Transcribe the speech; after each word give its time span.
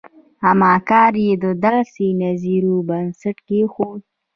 اما 0.49 0.73
کار 0.89 1.13
یې 1.25 1.33
د 1.43 1.45
داسې 1.65 2.05
نظریو 2.21 2.75
بنسټ 2.89 3.37
کېښود. 3.47 4.01